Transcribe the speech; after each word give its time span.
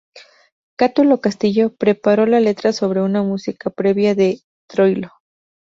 Cátulo 0.77 1.21
Castillo 1.21 1.75
preparó 1.75 2.25
la 2.25 2.39
letra 2.39 2.73
sobre 2.73 3.03
una 3.03 3.21
música 3.21 3.69
previa 3.69 4.15
de 4.15 4.41
Troilo. 4.67 5.11